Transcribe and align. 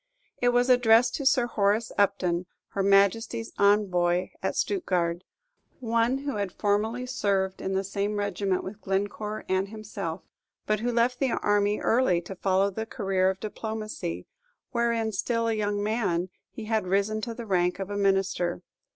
It 0.41 0.49
was 0.49 0.67
addressed 0.67 1.13
to 1.17 1.27
Sir 1.27 1.45
Horace 1.45 1.91
Upton, 1.95 2.47
Her 2.69 2.81
Majesty's 2.81 3.51
Envoy 3.59 4.29
at 4.41 4.55
Stuttgard, 4.55 5.21
one 5.79 6.17
who 6.17 6.37
had 6.37 6.51
formerly 6.51 7.05
served 7.05 7.61
in 7.61 7.73
the 7.75 7.83
same 7.83 8.15
regiment 8.15 8.63
with 8.63 8.81
Glencore 8.81 9.45
and 9.47 9.67
himself, 9.67 10.23
but 10.65 10.79
who 10.79 10.91
left 10.91 11.19
the 11.19 11.29
army 11.33 11.79
early 11.79 12.19
to 12.21 12.35
follow 12.35 12.71
the 12.71 12.87
career 12.87 13.29
of 13.29 13.39
diplomacy, 13.39 14.25
wherein, 14.71 15.11
still 15.11 15.47
a 15.47 15.53
young 15.53 15.83
man, 15.83 16.29
he 16.49 16.65
had 16.65 16.87
risen 16.87 17.21
to 17.21 17.35
the 17.35 17.45
rank 17.45 17.77
of 17.77 17.91
a 17.91 17.95
minister. 17.95 18.63